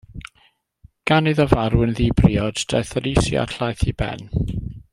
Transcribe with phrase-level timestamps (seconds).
[1.11, 4.27] Gan iddo farw yn ddibriod daeth yr is-iarllaeth i ben.